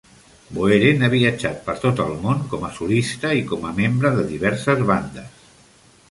Boeren 0.53 1.03
ha 1.07 1.09
viatjat 1.13 1.59
per 1.67 1.75
tot 1.83 1.99
el 2.05 2.15
món, 2.23 2.41
com 2.53 2.65
a 2.69 2.71
solista 2.77 3.33
i 3.39 3.43
com 3.51 3.67
a 3.73 3.73
membre 3.81 4.13
de 4.15 4.23
diverses 4.31 4.81
bandes. 4.93 5.45